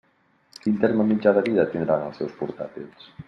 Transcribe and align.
Quin 0.63 0.79
terme 0.85 1.05
mitjà 1.11 1.35
de 1.37 1.45
vida 1.49 1.67
tindran 1.75 2.07
els 2.09 2.19
seus 2.23 2.35
portàtils? 2.41 3.11